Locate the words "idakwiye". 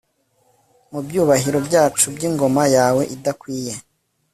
3.15-3.73